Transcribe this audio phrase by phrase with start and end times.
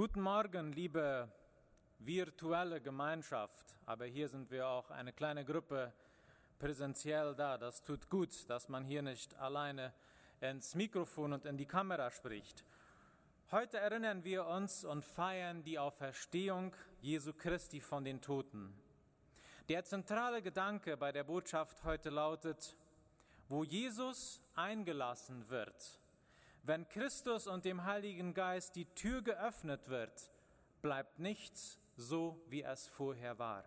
[0.00, 1.30] Guten Morgen, liebe
[1.98, 3.76] virtuelle Gemeinschaft.
[3.84, 5.92] Aber hier sind wir auch eine kleine Gruppe
[6.58, 7.58] präsentiell da.
[7.58, 9.92] Das tut gut, dass man hier nicht alleine
[10.40, 12.64] ins Mikrofon und in die Kamera spricht.
[13.50, 18.72] Heute erinnern wir uns und feiern die Auferstehung Jesu Christi von den Toten.
[19.68, 22.74] Der zentrale Gedanke bei der Botschaft heute lautet,
[23.50, 25.99] wo Jesus eingelassen wird,
[26.62, 30.30] wenn Christus und dem Heiligen Geist die Tür geöffnet wird,
[30.82, 33.64] bleibt nichts so, wie es vorher war.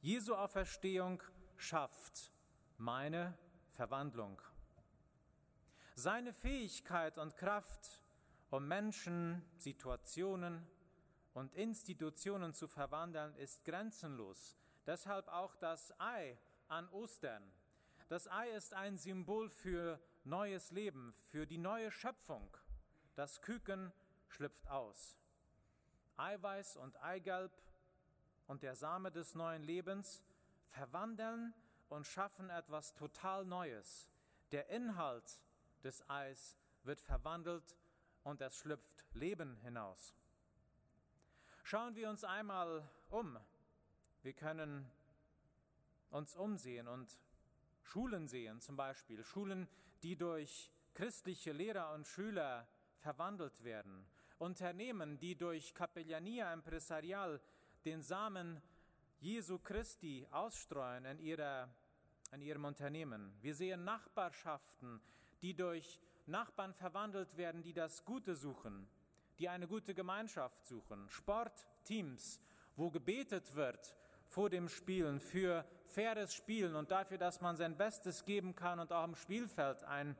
[0.00, 1.22] Jesu Auferstehung
[1.56, 2.30] schafft
[2.78, 3.36] meine
[3.70, 4.40] Verwandlung.
[5.94, 8.02] Seine Fähigkeit und Kraft,
[8.50, 10.66] um Menschen, Situationen
[11.34, 14.56] und Institutionen zu verwandeln, ist grenzenlos.
[14.86, 16.38] Deshalb auch das Ei
[16.68, 17.42] an Ostern.
[18.08, 22.56] Das Ei ist ein Symbol für neues Leben, für die neue Schöpfung.
[23.14, 23.92] Das Küken
[24.28, 25.16] schlüpft aus.
[26.16, 27.52] Eiweiß und Eigelb
[28.46, 30.22] und der Same des neuen Lebens
[30.66, 31.54] verwandeln
[31.88, 34.08] und schaffen etwas total Neues.
[34.50, 35.42] Der Inhalt
[35.84, 37.76] des Eis wird verwandelt
[38.24, 40.14] und es schlüpft Leben hinaus.
[41.62, 43.38] Schauen wir uns einmal um.
[44.22, 44.90] Wir können
[46.10, 47.20] uns umsehen und
[47.82, 49.68] Schulen sehen, zum Beispiel Schulen,
[50.02, 52.66] die durch christliche Lehrer und Schüler
[52.98, 54.06] verwandelt werden,
[54.38, 57.40] Unternehmen, die durch Capellania Empresarial
[57.84, 58.60] den Samen
[59.20, 61.68] Jesu Christi ausstreuen in, ihrer,
[62.32, 63.32] in ihrem Unternehmen.
[63.40, 65.00] Wir sehen Nachbarschaften,
[65.40, 68.88] die durch Nachbarn verwandelt werden, die das Gute suchen,
[69.38, 71.08] die eine gute Gemeinschaft suchen.
[71.08, 72.40] Sportteams,
[72.74, 73.96] wo gebetet wird
[74.28, 78.92] vor dem Spielen für faires Spielen und dafür, dass man sein Bestes geben kann und
[78.92, 80.16] auch am Spielfeld ein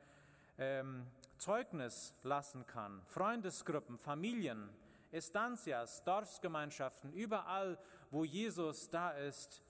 [0.57, 1.05] ähm,
[1.37, 3.01] Zeugnis lassen kann.
[3.05, 4.69] Freundesgruppen, Familien,
[5.11, 7.77] Estancias, Dorfsgemeinschaften, überall,
[8.11, 9.61] wo Jesus da ist,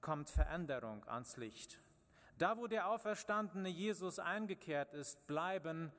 [0.00, 1.80] kommt Veränderung ans Licht.
[2.38, 5.92] Da, wo der auferstandene Jesus eingekehrt ist, bleiben,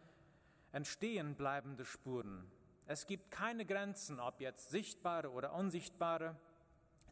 [0.71, 2.51] entstehen bleibende Spuren.
[2.87, 6.35] Es gibt keine Grenzen, ob jetzt sichtbare oder unsichtbare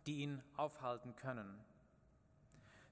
[0.05, 1.63] die ihn aufhalten können.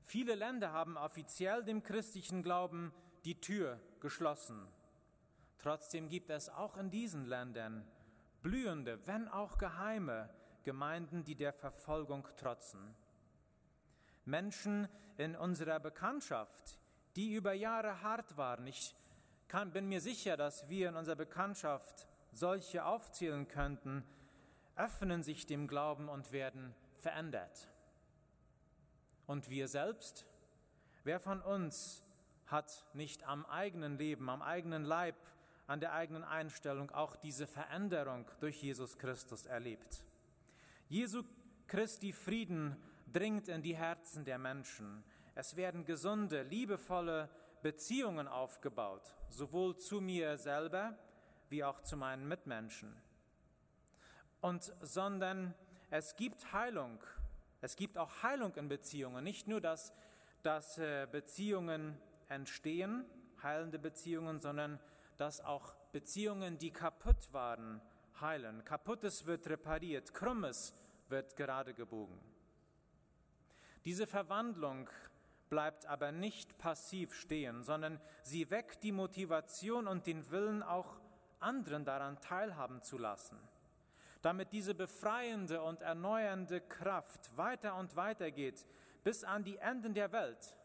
[0.03, 4.67] Viele Länder haben offiziell dem christlichen Glauben die Tür geschlossen.
[5.59, 7.85] Trotzdem gibt es auch in diesen Ländern
[8.41, 10.29] blühende, wenn auch geheime
[10.63, 12.95] Gemeinden, die der Verfolgung trotzen.
[14.25, 16.79] Menschen in unserer Bekanntschaft,
[17.16, 18.67] die über Jahre hart waren.
[18.67, 18.95] Ich
[19.47, 24.03] kann, bin mir sicher, dass wir in unserer Bekanntschaft solche aufzählen könnten,
[24.75, 27.67] öffnen sich dem Glauben und werden verändert.
[29.25, 30.25] Und wir selbst,
[31.03, 32.03] wer von uns
[32.45, 35.16] hat nicht am eigenen Leben, am eigenen Leib,
[35.67, 40.03] an der eigenen Einstellung auch diese Veränderung durch Jesus Christus erlebt?
[40.89, 41.23] Jesu
[41.67, 42.75] Christi Frieden
[43.12, 45.03] dringt in die Herzen der Menschen.
[45.35, 47.29] Es werden gesunde, liebevolle
[47.62, 50.97] Beziehungen aufgebaut, sowohl zu mir selber
[51.50, 52.95] wie auch zu meinen Mitmenschen.
[54.41, 55.53] Und sondern
[55.91, 57.00] es gibt Heilung.
[57.59, 59.24] Es gibt auch Heilung in Beziehungen.
[59.24, 59.94] Nicht nur, dass,
[60.41, 61.97] dass äh, Beziehungen
[62.29, 63.06] entstehen,
[63.44, 64.80] heilende Beziehungen, sondern
[65.18, 67.81] dass auch Beziehungen, die kaputt waren,
[68.19, 68.63] heilen.
[68.63, 70.74] Kaputtes wird repariert, Krummes
[71.09, 72.18] wird gerade gebogen.
[73.84, 74.90] Diese Verwandlung
[75.50, 81.01] bleibt aber nicht passiv stehen, sondern sie weckt die Motivation und den Willen, auch
[81.40, 83.38] anderen daran teilhaben zu lassen
[84.21, 88.65] damit diese befreiende und erneuernde Kraft weiter und weiter geht
[89.03, 90.55] bis an die Enden der Welt.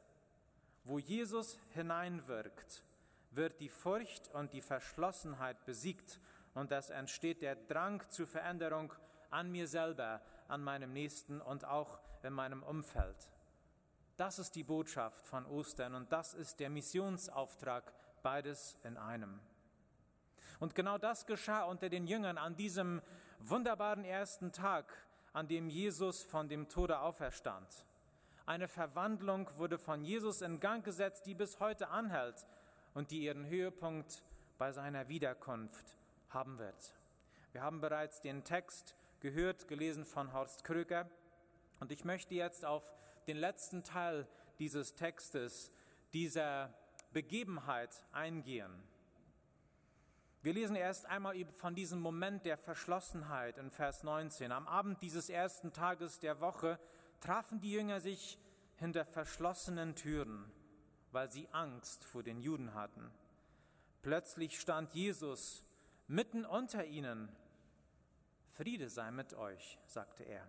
[0.85, 2.85] Wo Jesus hineinwirkt,
[3.31, 6.21] wird die Furcht und die Verschlossenheit besiegt
[6.55, 8.93] und es entsteht der Drang zur Veränderung
[9.31, 13.17] an mir selber, an meinem Nächsten und auch in meinem Umfeld.
[14.17, 17.93] Das ist die Botschaft von Ostern und das ist der Missionsauftrag,
[18.23, 19.41] beides in einem.
[20.59, 23.03] Und genau das geschah unter den Jüngern an diesem
[23.41, 24.93] wunderbaren ersten Tag,
[25.33, 27.67] an dem Jesus von dem Tode auferstand.
[28.47, 32.47] Eine Verwandlung wurde von Jesus in Gang gesetzt, die bis heute anhält
[32.95, 34.23] und die ihren Höhepunkt
[34.59, 35.97] bei seiner Wiederkunft
[36.31, 36.95] haben wird.
[37.53, 41.09] Wir haben bereits den Text gehört, gelesen von Horst Kröger.
[41.81, 42.95] Und ich möchte jetzt auf
[43.27, 44.27] den letzten Teil
[44.59, 45.71] dieses Textes,
[46.13, 46.73] dieser
[47.13, 48.71] Begebenheit eingehen.
[50.47, 54.53] Wir lesen erst einmal von diesem Moment der Verschlossenheit in Vers 19.
[54.53, 56.79] Am Abend dieses ersten Tages der Woche
[57.19, 58.39] trafen die Jünger sich
[58.77, 60.49] hinter verschlossenen Türen,
[61.11, 63.11] weil sie Angst vor den Juden hatten.
[64.03, 65.65] Plötzlich stand Jesus
[66.07, 67.29] mitten unter ihnen
[68.53, 70.49] Friede sei mit euch, sagte er.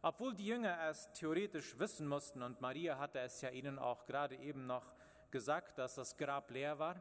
[0.00, 4.36] Obwohl die Jünger es theoretisch wissen mussten, und Maria hatte es ja ihnen auch gerade
[4.36, 4.94] eben noch
[5.30, 6.96] gesagt, dass das Grab leer war,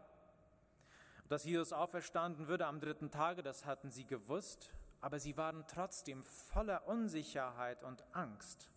[1.30, 6.24] dass Jesus auferstanden würde am dritten Tage, das hatten sie gewusst, aber sie waren trotzdem
[6.24, 8.72] voller Unsicherheit und Angst.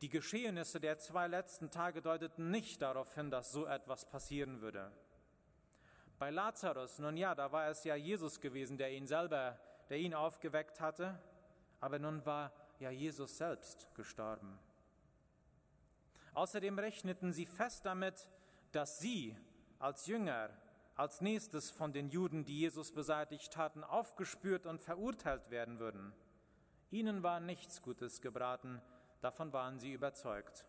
[0.00, 4.92] Die Geschehnisse der zwei letzten Tage deuteten nicht darauf hin, dass so etwas passieren würde.
[6.18, 9.58] Bei Lazarus, nun ja, da war es ja Jesus gewesen, der ihn selber,
[9.88, 11.20] der ihn aufgeweckt hatte,
[11.80, 14.58] aber nun war ja Jesus selbst gestorben.
[16.34, 18.28] Außerdem rechneten sie fest damit,
[18.72, 19.36] dass sie
[19.78, 20.50] als Jünger
[20.98, 26.12] als nächstes von den Juden, die Jesus beseitigt hatten, aufgespürt und verurteilt werden würden.
[26.90, 28.82] Ihnen war nichts Gutes gebraten,
[29.20, 30.66] davon waren sie überzeugt.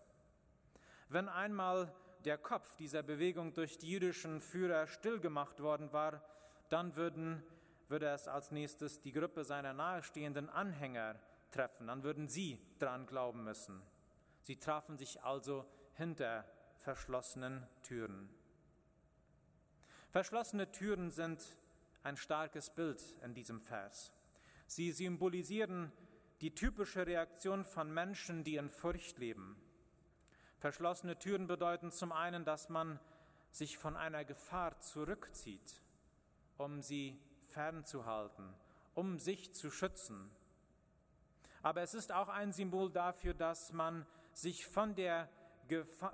[1.08, 1.92] Wenn einmal
[2.26, 6.22] der Kopf dieser Bewegung durch die jüdischen Führer stillgemacht worden war,
[6.70, 7.42] dann würden,
[7.88, 11.16] würde es als nächstes die Gruppe seiner nahestehenden Anhänger
[11.50, 13.81] treffen, dann würden sie dran glauben müssen.
[14.44, 16.46] Sie trafen sich also hinter
[16.78, 18.30] verschlossenen Türen.
[20.11, 21.39] Verschlossene Türen sind
[22.01, 24.11] ein starkes Bild in diesem Vers.
[24.65, 25.91] Sie symbolisieren
[26.41, 29.56] die typische Reaktion von Menschen, die in Furcht leben.
[30.57, 33.00] Verschlossene Türen bedeuten zum einen, dass man
[33.51, 35.79] sich von einer Gefahr zurückzieht,
[36.57, 37.19] um sie
[37.50, 38.53] fernzuhalten,
[38.95, 40.31] um sich zu schützen.
[41.61, 45.29] Aber es ist auch ein Symbol dafür, dass man sich von der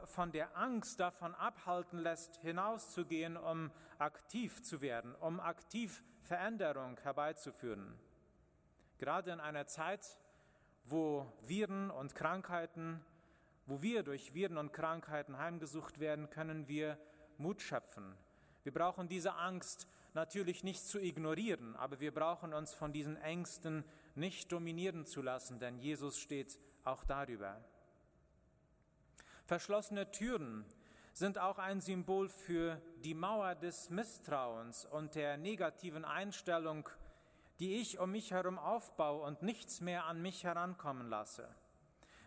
[0.06, 7.98] von der Angst davon abhalten lässt, hinauszugehen, um aktiv zu werden, um aktiv Veränderung herbeizuführen.
[8.98, 10.18] Gerade in einer Zeit,
[10.86, 13.04] wo Viren und Krankheiten,
[13.66, 16.98] wo wir durch Viren und Krankheiten heimgesucht werden, können wir
[17.38, 18.16] Mut schöpfen.
[18.64, 23.84] Wir brauchen diese Angst natürlich nicht zu ignorieren, aber wir brauchen uns von diesen Ängsten
[24.16, 27.64] nicht dominieren zu lassen, denn Jesus steht auch darüber.
[29.46, 30.66] Verschlossene Türen
[31.14, 36.90] sind auch ein Symbol für die Mauer des Misstrauens und der negativen Einstellung,
[37.60, 41.48] die ich um mich herum aufbaue und nichts mehr an mich herankommen lasse.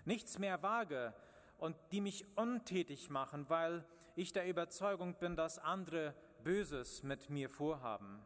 [0.04, 1.12] Nichts mehr wage
[1.58, 3.84] und die mich untätig machen, weil
[4.14, 8.22] ich der Überzeugung bin, dass andere Böses mit mir vorhaben.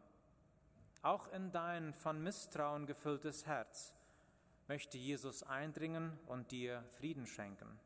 [1.01, 3.95] Auch in dein von Misstrauen gefülltes Herz
[4.67, 7.79] möchte Jesus eindringen und dir Frieden schenken.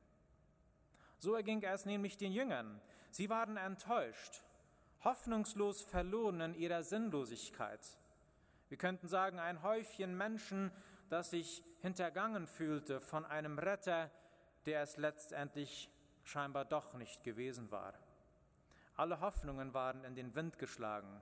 [1.20, 2.80] So erging es nämlich den Jüngern.
[3.12, 4.44] Sie waren enttäuscht,
[5.04, 7.80] hoffnungslos verloren in ihrer Sinnlosigkeit.
[8.70, 10.72] Wir könnten sagen, ein Häufchen Menschen,
[11.10, 14.12] das sich hintergangen fühlte von einem Retter,
[14.66, 15.90] der es letztendlich
[16.24, 17.94] scheinbar doch nicht gewesen war.
[18.96, 21.22] Alle Hoffnungen waren in den Wind geschlagen.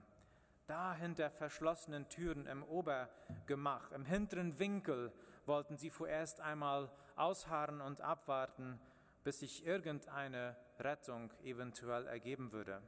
[0.67, 5.13] Da hinter verschlossenen Türen im Obergemach, im hinteren Winkel,
[5.45, 8.79] wollten sie vorerst einmal ausharren und abwarten,
[9.25, 12.79] bis sich irgendeine Rettung eventuell ergeben würde.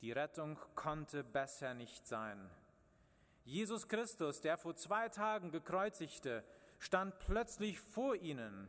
[0.00, 2.50] Die Rettung konnte besser nicht sein.
[3.44, 6.44] Jesus Christus, der vor zwei Tagen gekreuzigte,
[6.80, 8.68] stand plötzlich vor ihnen.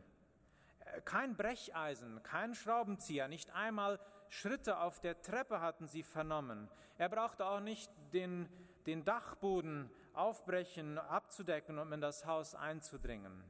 [1.06, 4.00] Kein Brecheisen, kein Schraubenzieher, nicht einmal
[4.30, 6.70] Schritte auf der Treppe hatten sie vernommen.
[7.00, 8.48] Er brauchte auch nicht den,
[8.86, 13.44] den Dachboden aufbrechen, abzudecken, um in das Haus einzudringen.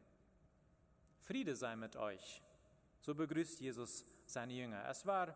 [1.22, 2.42] Friede sei mit euch.
[3.00, 4.88] So begrüßt Jesus seine Jünger.
[4.90, 5.36] Es war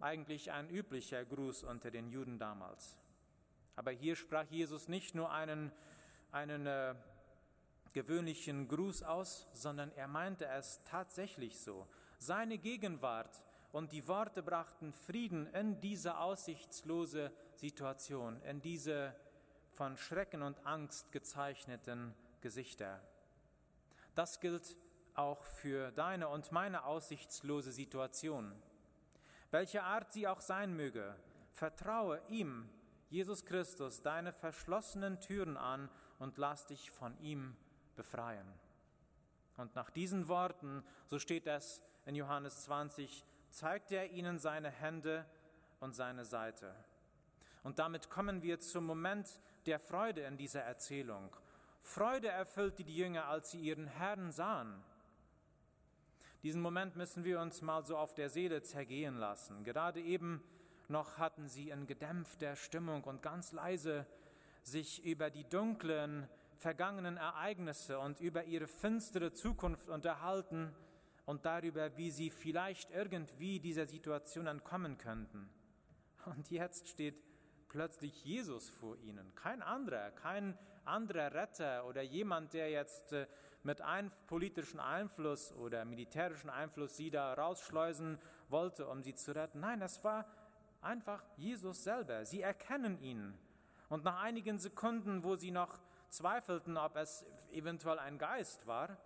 [0.00, 2.98] eigentlich ein üblicher Gruß unter den Juden damals.
[3.76, 5.72] Aber hier sprach Jesus nicht nur einen,
[6.32, 6.94] einen äh,
[7.92, 11.86] gewöhnlichen Gruß aus, sondern er meinte es tatsächlich so.
[12.18, 19.14] Seine Gegenwart und die Worte brachten Frieden in diese aussichtslose Situation, in diese
[19.72, 23.00] von Schrecken und Angst gezeichneten Gesichter.
[24.14, 24.76] Das gilt
[25.14, 28.52] auch für deine und meine aussichtslose Situation.
[29.50, 31.14] Welche Art sie auch sein möge,
[31.52, 32.68] vertraue ihm,
[33.10, 37.56] Jesus Christus, deine verschlossenen Türen an und lass dich von ihm
[37.94, 38.46] befreien.
[39.56, 45.24] Und nach diesen Worten, so steht es in Johannes 20, zeigt er ihnen seine Hände
[45.78, 46.74] und seine Seite.
[47.62, 51.34] Und damit kommen wir zum Moment der Freude in dieser Erzählung.
[51.84, 54.82] Freude erfüllte die Jünger, als sie ihren Herrn sahen.
[56.42, 59.64] Diesen Moment müssen wir uns mal so auf der Seele zergehen lassen.
[59.64, 60.42] Gerade eben
[60.88, 64.06] noch hatten sie in gedämpfter Stimmung und ganz leise
[64.62, 66.26] sich über die dunklen,
[66.56, 70.74] vergangenen Ereignisse und über ihre finstere Zukunft unterhalten
[71.26, 75.50] und darüber, wie sie vielleicht irgendwie dieser Situation entkommen könnten.
[76.24, 77.22] Und jetzt steht
[77.74, 79.34] plötzlich Jesus vor ihnen.
[79.34, 83.26] Kein anderer, kein anderer Retter oder jemand, der jetzt äh,
[83.64, 89.58] mit ein, politischen Einfluss oder militärischen Einfluss sie da rausschleusen wollte, um sie zu retten.
[89.58, 90.24] Nein, es war
[90.82, 92.24] einfach Jesus selber.
[92.24, 93.36] Sie erkennen ihn.
[93.88, 98.96] Und nach einigen Sekunden, wo sie noch zweifelten, ob es eventuell ein Geist war,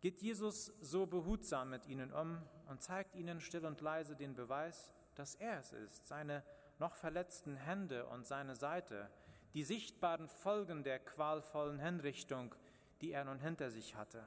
[0.00, 4.92] geht Jesus so behutsam mit ihnen um und zeigt ihnen still und leise den Beweis,
[5.16, 6.44] dass er es ist, seine
[6.80, 9.08] noch verletzten Hände und seine Seite,
[9.54, 12.54] die sichtbaren Folgen der qualvollen Hinrichtung,
[13.00, 14.24] die er nun hinter sich hatte.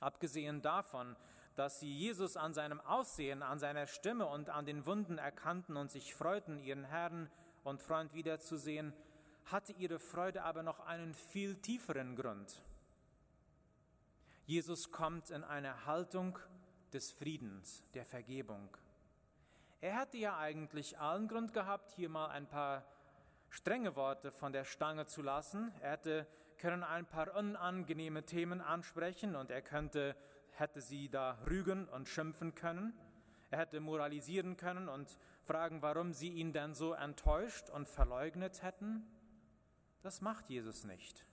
[0.00, 1.16] Abgesehen davon,
[1.56, 5.90] dass sie Jesus an seinem Aussehen, an seiner Stimme und an den Wunden erkannten und
[5.90, 7.28] sich freuten, ihren Herrn
[7.64, 8.92] und Freund wiederzusehen,
[9.46, 12.62] hatte ihre Freude aber noch einen viel tieferen Grund.
[14.46, 16.38] Jesus kommt in eine Haltung
[16.92, 18.68] des Friedens, der Vergebung.
[19.80, 22.84] Er hätte ja eigentlich allen Grund gehabt, hier mal ein paar
[23.48, 25.72] strenge Worte von der Stange zu lassen.
[25.80, 26.26] Er hätte
[26.58, 30.16] können ein paar unangenehme Themen ansprechen und er könnte,
[30.50, 32.92] hätte sie da rügen und schimpfen können.
[33.50, 39.06] Er hätte moralisieren können und fragen, warum sie ihn denn so enttäuscht und verleugnet hätten.
[40.02, 41.24] Das macht Jesus nicht.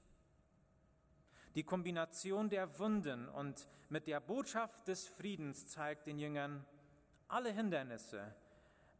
[1.55, 6.65] Die Kombination der Wunden und mit der Botschaft des Friedens zeigt den Jüngern,
[7.35, 8.33] alle Hindernisse,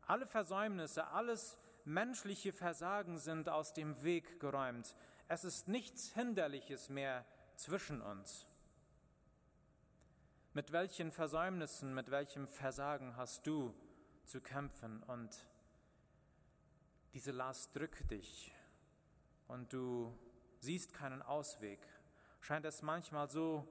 [0.07, 4.93] alle Versäumnisse, alles menschliche Versagen sind aus dem Weg geräumt.
[5.29, 7.25] Es ist nichts Hinderliches mehr
[7.55, 8.45] zwischen uns.
[10.53, 13.73] Mit welchen Versäumnissen, mit welchem Versagen hast du
[14.25, 15.47] zu kämpfen und
[17.13, 18.53] diese Last drückt dich
[19.47, 20.13] und du
[20.59, 21.79] siehst keinen Ausweg.
[22.41, 23.65] Scheint es manchmal so,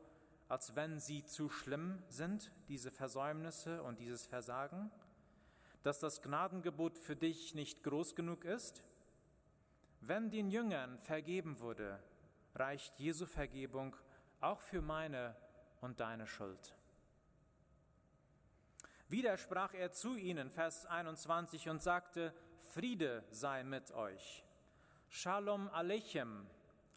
[0.49, 4.91] als wenn sie zu schlimm sind, diese Versäumnisse und dieses Versagen,
[5.83, 8.85] dass das Gnadengebot für dich nicht groß genug ist?
[10.01, 12.03] Wenn den Jüngern vergeben wurde,
[12.55, 13.97] reicht Jesu Vergebung
[14.41, 15.35] auch für meine
[15.81, 16.75] und deine Schuld.
[19.09, 22.35] Wieder sprach er zu ihnen, Vers 21, und sagte,
[22.73, 24.45] Friede sei mit euch.
[25.09, 26.47] Shalom Aleichem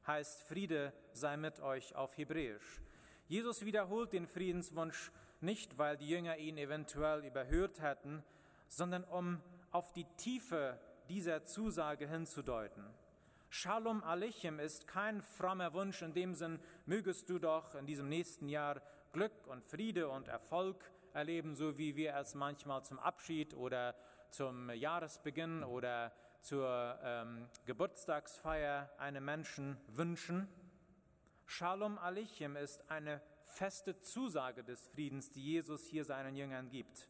[0.05, 2.81] heißt Friede sei mit euch auf Hebräisch.
[3.27, 8.23] Jesus wiederholt den Friedenswunsch nicht, weil die Jünger ihn eventuell überhört hätten,
[8.69, 9.41] sondern um
[9.71, 10.79] auf die Tiefe
[11.09, 12.85] dieser Zusage hinzudeuten.
[13.49, 18.47] Shalom Aleichem ist kein frommer Wunsch in dem Sinn, mögest du doch in diesem nächsten
[18.47, 18.81] Jahr
[19.11, 23.95] Glück und Friede und Erfolg erleben, so wie wir es manchmal zum Abschied oder
[24.29, 30.47] zum Jahresbeginn oder zur ähm, Geburtstagsfeier einem Menschen wünschen.
[31.49, 37.07] Shalom Aleichem ist eine feste Zusage des Friedens, die Jesus hier seinen Jüngern gibt.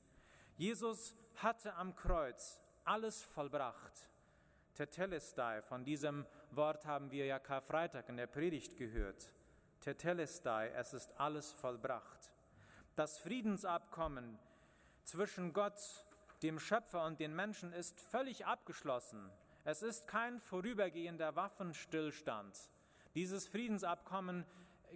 [0.58, 4.12] Jesus hatte am Kreuz alles vollbracht.
[4.75, 9.34] Tetelestai, von diesem Wort haben wir ja Karfreitag in der Predigt gehört.
[9.82, 12.32] Tetelestai, es ist alles vollbracht.
[12.96, 14.38] Das Friedensabkommen
[15.03, 16.06] zwischen Gott,
[16.44, 19.32] dem Schöpfer und den Menschen ist völlig abgeschlossen.
[19.63, 22.56] Es ist kein vorübergehender Waffenstillstand.
[23.17, 24.45] Dieses Friedensabkommen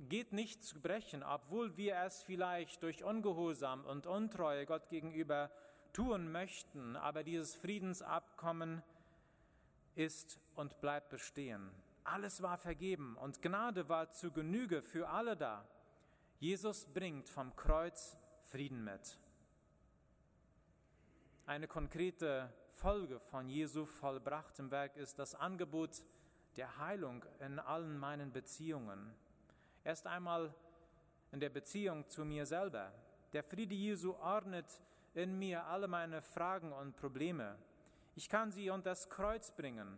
[0.07, 5.49] geht nicht zu brechen, obwohl wir es vielleicht durch Ungehorsam und Untreue Gott gegenüber
[5.91, 8.83] tun möchten, aber dieses Friedensabkommen
[9.95, 11.71] ist und bleibt bestehen.
[12.03, 15.67] Alles war vergeben und Gnade war zu Genüge für alle da.
[16.37, 18.15] Jesus bringt vom Kreuz
[18.51, 19.17] Frieden mit.
[21.47, 26.03] Eine konkrete Folge von Jesu vollbrachtem Werk ist das Angebot
[26.57, 29.13] der Heilung in allen meinen Beziehungen.
[29.83, 30.53] Erst einmal
[31.31, 32.91] in der Beziehung zu mir selber.
[33.33, 34.65] Der Friede Jesu ordnet
[35.13, 37.57] in mir alle meine Fragen und Probleme.
[38.15, 39.97] Ich kann sie unter das Kreuz bringen,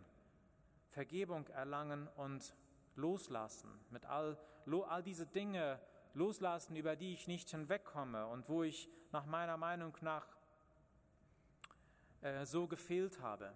[0.90, 2.54] Vergebung erlangen und
[2.94, 3.70] loslassen.
[3.90, 4.38] Mit all,
[4.88, 5.80] all diese Dinge
[6.14, 10.26] loslassen, über die ich nicht hinwegkomme und wo ich nach meiner Meinung nach
[12.22, 13.52] äh, so gefehlt habe.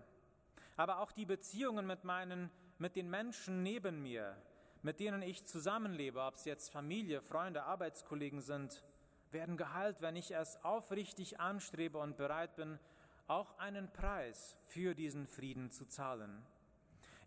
[0.77, 4.37] Aber auch die Beziehungen mit meinen mit den Menschen neben mir,
[4.83, 8.85] mit denen ich zusammenlebe, ob es jetzt Familie, Freunde, Arbeitskollegen sind,
[9.33, 12.79] werden geheilt, wenn ich es aufrichtig anstrebe und bereit bin,
[13.27, 16.43] auch einen Preis für diesen Frieden zu zahlen.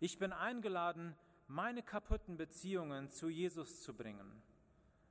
[0.00, 1.14] Ich bin eingeladen,
[1.46, 4.42] meine kaputten Beziehungen zu Jesus zu bringen.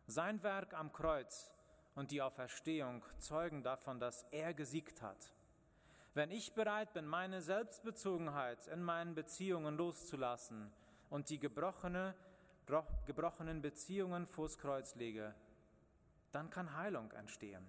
[0.07, 1.51] Sein Werk am Kreuz
[1.95, 5.31] und die Auferstehung zeugen davon, dass er gesiegt hat.
[6.13, 10.69] Wenn ich bereit bin, meine Selbstbezogenheit in meinen Beziehungen loszulassen
[11.09, 12.13] und die gebrochene,
[13.05, 15.33] gebrochenen Beziehungen vors Kreuz lege,
[16.33, 17.65] dann kann Heilung entstehen.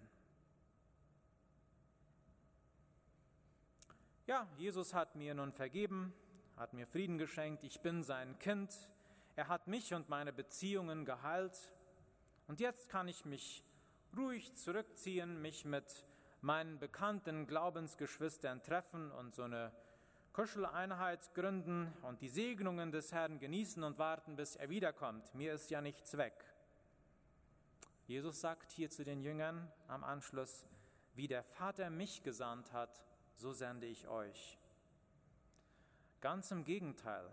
[4.26, 6.12] Ja, Jesus hat mir nun vergeben,
[6.56, 8.72] hat mir Frieden geschenkt, ich bin sein Kind,
[9.37, 11.72] er hat mich und meine Beziehungen geheilt
[12.49, 13.64] und jetzt kann ich mich
[14.16, 16.04] ruhig zurückziehen, mich mit
[16.42, 19.72] meinen bekannten Glaubensgeschwistern treffen und so eine
[20.32, 25.34] Kuscheleinheit gründen und die Segnungen des Herrn genießen und warten, bis er wiederkommt.
[25.34, 26.34] Mir ist ja nichts weg.
[28.06, 30.66] Jesus sagt hier zu den Jüngern am Anschluss,
[31.14, 34.58] wie der Vater mich gesandt hat, so sende ich euch.
[36.20, 37.28] Ganz im Gegenteil,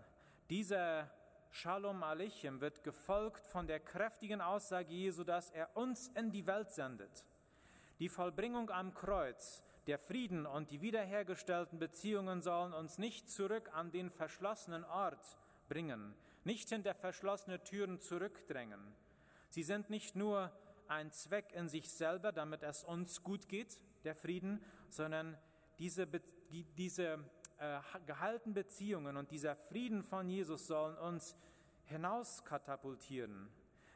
[0.48, 1.10] dieser
[1.52, 6.70] Shalom Aleichem wird gefolgt von der kräftigen Aussage Jesu, dass er uns in die Welt
[6.70, 7.26] sendet.
[8.00, 13.90] Die Vollbringung am Kreuz, der Frieden und die wiederhergestellten Beziehungen sollen uns nicht zurück an
[13.90, 15.36] den verschlossenen Ort
[15.68, 18.80] bringen, nicht hinter verschlossene Türen zurückdrängen.
[19.50, 20.50] Sie sind nicht nur
[20.88, 25.36] ein Zweck in sich selber, damit es uns gut geht, der Frieden, sondern
[25.78, 26.08] diese,
[26.78, 27.18] diese
[27.58, 31.36] äh, gehaltenen Beziehungen und dieser Frieden von Jesus sollen uns
[31.84, 33.50] hinauskatapultieren.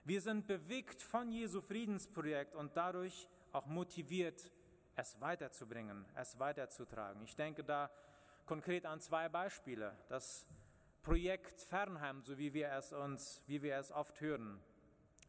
[0.04, 4.50] Wir sind bewegt von Jesu Friedensprojekt und dadurch auch motiviert,
[4.96, 7.22] es weiterzubringen, es weiterzutragen.
[7.22, 7.90] Ich denke da
[8.46, 9.96] konkret an zwei Beispiele.
[10.08, 10.46] Das
[11.02, 14.60] Projekt Fernheim, so wie wir es uns, wie wir es oft hören.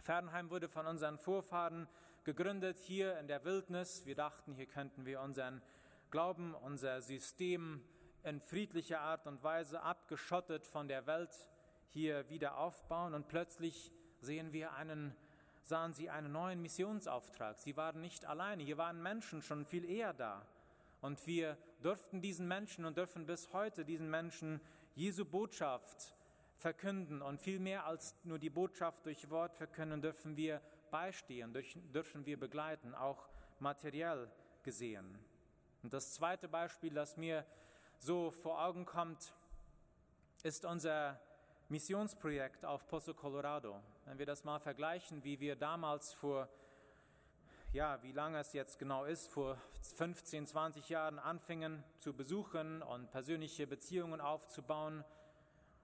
[0.02, 1.88] Fernheim wurde von unseren Vorfahren
[2.24, 4.06] gegründet hier in der Wildnis.
[4.06, 5.62] Wir dachten, hier könnten wir unseren
[6.10, 7.84] Glauben, unser System
[8.24, 11.36] in friedlicher Art und Weise abgeschottet von der Welt
[11.90, 15.16] hier wieder aufbauen und plötzlich sehen wir einen
[15.66, 17.60] sahen sie einen neuen Missionsauftrag.
[17.60, 20.46] Sie waren nicht alleine, hier waren Menschen schon viel eher da.
[21.02, 24.62] Und wir durften diesen Menschen und dürfen bis heute diesen Menschen
[24.94, 26.14] Jesu Botschaft
[26.58, 27.22] verkünden.
[27.24, 31.52] Und viel mehr als nur die Botschaft durch Wort verkünden, dürfen wir beistehen,
[31.92, 33.28] dürfen wir begleiten, auch
[33.60, 34.30] materiell
[34.62, 35.18] gesehen.
[35.82, 37.44] Und das zweite Beispiel, das mir
[37.98, 39.34] so vor Augen kommt,
[40.44, 41.20] ist unser
[41.70, 43.82] Missionsprojekt auf Pozo Colorado.
[44.08, 46.48] Wenn wir das mal vergleichen, wie wir damals vor,
[47.74, 49.58] ja, wie lange es jetzt genau ist, vor
[49.98, 55.04] 15, 20 Jahren anfingen zu besuchen und persönliche Beziehungen aufzubauen.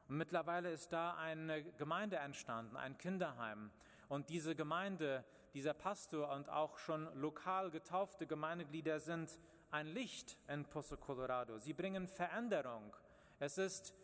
[0.07, 3.71] Und mittlerweile ist da eine Gemeinde entstanden, ein Kinderheim.
[4.07, 9.39] Und diese Gemeinde, dieser Pastor und auch schon lokal getaufte Gemeindeglieder sind
[9.71, 11.57] ein Licht in Pozo Colorado.
[11.57, 12.95] Sie bringen Veränderung.
[13.39, 13.95] Es ist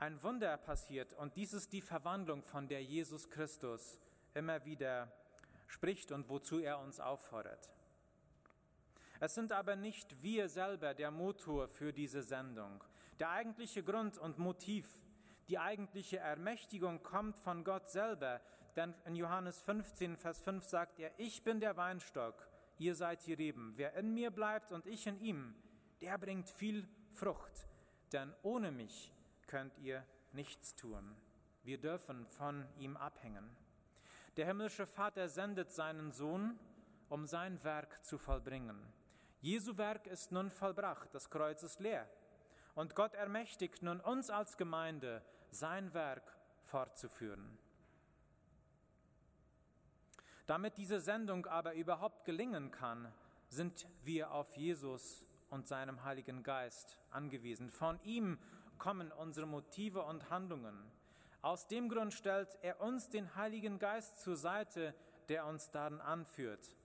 [0.00, 4.00] ein Wunder passiert und dies ist die Verwandlung, von der Jesus Christus
[4.32, 5.12] immer wieder
[5.66, 7.70] spricht und wozu er uns auffordert.
[9.20, 12.82] Es sind aber nicht wir selber der Motor für diese Sendung.
[13.18, 14.88] Der eigentliche Grund und Motiv,
[15.48, 18.40] die eigentliche Ermächtigung kommt von Gott selber,
[18.76, 23.34] denn in Johannes 15, Vers 5 sagt er, ich bin der Weinstock, ihr seid die
[23.34, 23.74] Reben.
[23.76, 25.54] Wer in mir bleibt und ich in ihm,
[26.00, 27.66] der bringt viel Frucht,
[28.12, 29.12] denn ohne mich
[29.50, 31.16] könnt ihr nichts tun.
[31.64, 33.50] Wir dürfen von ihm abhängen.
[34.36, 36.56] Der himmlische Vater sendet seinen Sohn,
[37.08, 38.80] um sein Werk zu vollbringen.
[39.40, 42.08] Jesu Werk ist nun vollbracht, das Kreuz ist leer.
[42.76, 46.22] Und Gott ermächtigt nun uns als Gemeinde, sein Werk
[46.62, 47.58] fortzuführen.
[50.46, 53.12] Damit diese Sendung aber überhaupt gelingen kann,
[53.48, 57.68] sind wir auf Jesus und seinem Heiligen Geist angewiesen.
[57.68, 58.38] Von ihm
[58.80, 60.90] kommen unsere Motive und Handlungen.
[61.42, 64.94] Aus dem Grund stellt er uns den Heiligen Geist zur Seite,
[65.28, 66.76] der uns darin anführt.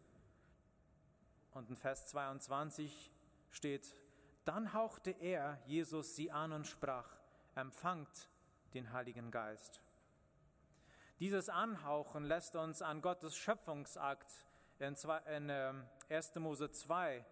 [1.52, 3.12] Und in Vers 22
[3.50, 3.96] steht,
[4.44, 7.10] dann hauchte er, Jesus, sie an und sprach,
[7.56, 8.30] empfangt
[8.76, 9.82] den Heiligen Geist.
[11.20, 14.32] Dieses Anhauchen lässt uns an Gottes Schöpfungsakt
[14.80, 15.08] in 1.
[15.28, 17.26] Ähm, Mose 2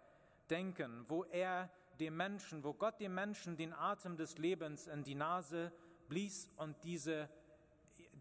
[0.50, 5.16] denken, wo er dem Menschen, wo Gott dem Menschen den Atem des Lebens in die
[5.16, 5.72] Nase
[6.08, 7.30] blies und diese,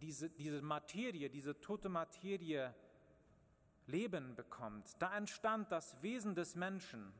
[0.01, 2.75] diese, diese Materie, diese tote Materie
[3.87, 4.87] Leben bekommt.
[5.01, 7.13] Da entstand das Wesen des Menschen.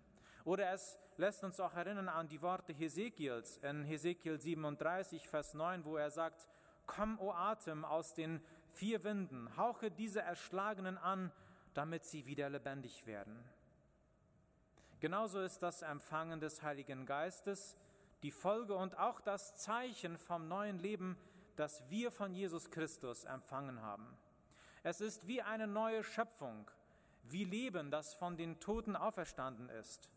[0.45, 5.85] Oder es lässt uns auch erinnern an die Worte Hesekiels in Hesekiel 37, Vers 9,
[5.85, 6.49] wo er sagt,
[6.87, 8.41] Komm, o Atem, aus den
[8.73, 11.31] vier Winden, hauche diese Erschlagenen an,
[11.75, 13.39] damit sie wieder lebendig werden.
[15.03, 17.77] Genauso ist das Empfangen des Heiligen Geistes
[18.23, 21.19] die Folge und auch das Zeichen vom neuen Leben,
[21.57, 24.07] das wir von Jesus Christus empfangen haben.
[24.85, 26.71] Es ist wie eine neue Schöpfung,
[27.25, 30.09] wie Leben, das von den Toten auferstanden ist.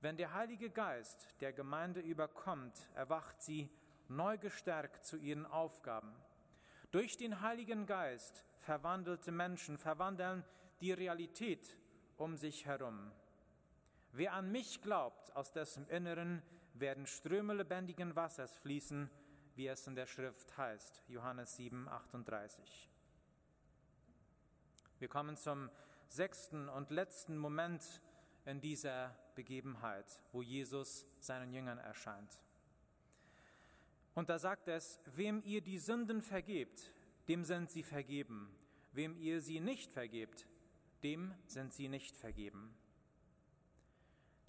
[0.00, 3.70] Wenn der Heilige Geist der Gemeinde überkommt, erwacht sie
[4.08, 6.12] neu gestärkt zu ihren Aufgaben.
[6.90, 10.44] Durch den Heiligen Geist verwandelte Menschen verwandeln
[10.80, 11.78] die Realität
[12.16, 13.12] um sich herum.
[14.12, 16.42] Wer an mich glaubt, aus dessen Inneren
[16.74, 19.08] werden Ströme lebendigen Wassers fließen,
[19.54, 22.90] wie es in der Schrift heißt, Johannes 7, 38.
[24.98, 25.70] Wir kommen zum
[26.08, 28.00] sechsten und letzten Moment
[28.44, 32.42] in dieser Begebenheit, wo Jesus seinen Jüngern erscheint.
[34.14, 36.92] Und da sagt es, wem ihr die Sünden vergebt,
[37.28, 38.50] dem sind sie vergeben.
[38.92, 40.48] Wem ihr sie nicht vergebt,
[41.04, 42.74] dem sind sie nicht vergeben.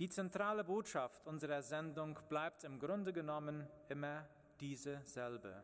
[0.01, 4.27] Die zentrale Botschaft unserer Sendung bleibt im Grunde genommen immer
[4.59, 5.61] dieselbe.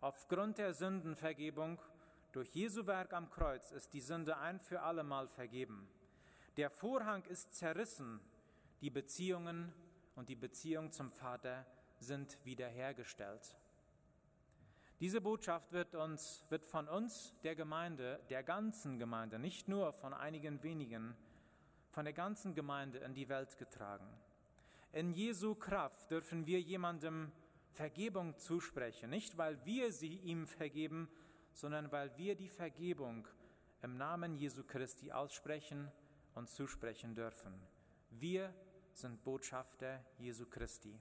[0.00, 1.80] Aufgrund der Sündenvergebung
[2.30, 5.88] durch Jesu Werk am Kreuz ist die Sünde ein für allemal vergeben.
[6.56, 8.20] Der Vorhang ist zerrissen,
[8.82, 9.72] die Beziehungen
[10.14, 11.66] und die Beziehung zum Vater
[11.98, 13.56] sind wiederhergestellt.
[15.00, 20.14] Diese Botschaft wird, uns, wird von uns, der Gemeinde, der ganzen Gemeinde, nicht nur von
[20.14, 21.16] einigen wenigen,
[21.92, 24.06] von der ganzen Gemeinde in die Welt getragen.
[24.92, 27.30] In Jesu Kraft dürfen wir jemandem
[27.72, 31.08] Vergebung zusprechen, nicht weil wir sie ihm vergeben,
[31.52, 33.28] sondern weil wir die Vergebung
[33.82, 35.90] im Namen Jesu Christi aussprechen
[36.34, 37.54] und zusprechen dürfen.
[38.10, 38.52] Wir
[38.94, 40.98] sind Botschafter Jesu Christi.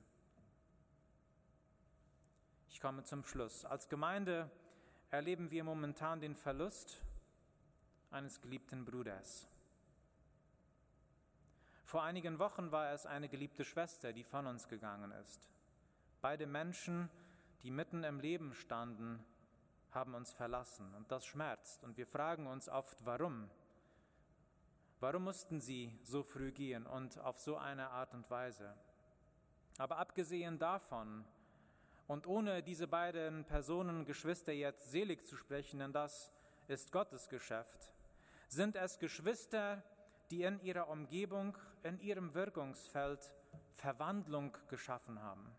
[2.70, 3.66] Ich komme zum Schluss.
[3.66, 4.50] Als Gemeinde
[5.10, 7.02] erleben wir momentan den Verlust
[8.12, 9.48] eines geliebten Bruders.
[11.92, 15.50] Vor einigen Wochen war es eine geliebte Schwester, die von uns gegangen ist.
[16.22, 17.10] Beide Menschen,
[17.64, 19.22] die mitten im Leben standen,
[19.92, 23.50] haben uns verlassen und das schmerzt und wir fragen uns oft, warum?
[25.02, 28.74] Warum mussten sie so früh gehen und auf so eine Art und Weise?
[29.78, 31.26] Aber abgesehen davon,
[32.08, 36.32] und ohne diese beiden Personen, Geschwister jetzt selig zu sprechen, denn das
[36.70, 37.92] ist Gottes Geschäft,
[38.48, 39.84] sind es Geschwister,
[40.30, 43.34] die in ihrer Umgebung, in ihrem Wirkungsfeld
[43.74, 45.52] Verwandlung geschaffen haben.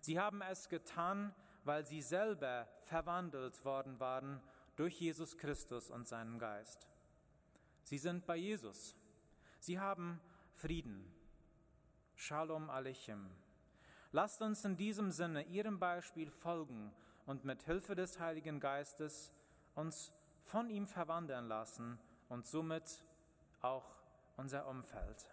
[0.00, 1.34] Sie haben es getan,
[1.64, 4.40] weil sie selber verwandelt worden waren
[4.76, 6.86] durch Jesus Christus und seinen Geist.
[7.84, 8.96] Sie sind bei Jesus.
[9.60, 10.20] Sie haben
[10.52, 11.10] Frieden.
[12.16, 13.30] Shalom Aleichem.
[14.12, 16.92] Lasst uns in diesem Sinne Ihrem Beispiel folgen
[17.26, 19.32] und mit Hilfe des Heiligen Geistes
[19.74, 20.12] uns
[20.44, 23.02] von ihm verwandeln lassen und somit
[23.60, 23.84] auch
[24.36, 25.26] unser Umfeld.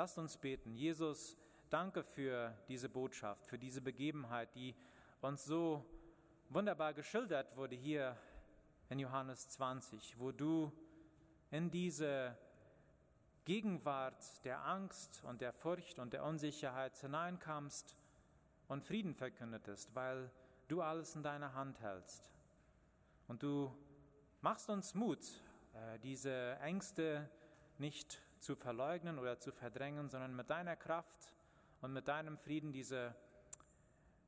[0.00, 0.72] Lasst uns beten.
[0.72, 1.36] Jesus,
[1.68, 4.74] danke für diese Botschaft, für diese Begebenheit, die
[5.20, 5.84] uns so
[6.48, 8.16] wunderbar geschildert wurde hier
[8.88, 10.72] in Johannes 20, wo du
[11.50, 12.34] in diese
[13.44, 17.94] Gegenwart der Angst und der Furcht und der Unsicherheit hineinkamst
[18.68, 20.30] und Frieden verkündetest, weil
[20.68, 22.30] du alles in deiner Hand hältst.
[23.28, 23.70] Und du
[24.40, 25.20] machst uns Mut,
[25.74, 27.28] äh, diese Ängste
[27.76, 31.32] nicht zu verleugnen oder zu verdrängen, sondern mit deiner Kraft
[31.82, 33.14] und mit deinem Frieden diese,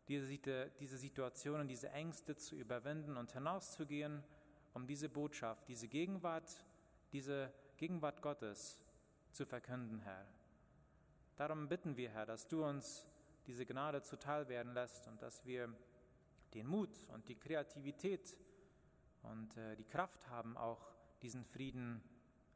[0.08, 4.22] diese, diese Situationen, diese Ängste zu überwinden und hinauszugehen,
[4.74, 6.64] um diese Botschaft, diese Gegenwart,
[7.12, 8.80] diese Gegenwart Gottes
[9.32, 10.26] zu verkünden, Herr.
[11.36, 13.06] Darum bitten wir, Herr, dass du uns
[13.46, 15.74] diese Gnade zuteil werden lässt und dass wir
[16.54, 18.36] den Mut und die Kreativität
[19.22, 22.02] und äh, die Kraft haben, auch diesen Frieden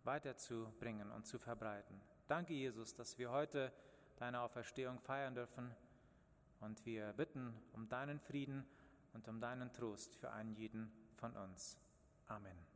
[0.06, 2.00] weiterzubringen und zu verbreiten.
[2.26, 3.72] Danke, Jesus, dass wir heute
[4.16, 5.74] deine Auferstehung feiern dürfen
[6.60, 8.64] und wir bitten um deinen Frieden
[9.12, 11.78] und um deinen Trost für einen jeden von uns.
[12.26, 12.75] Amen.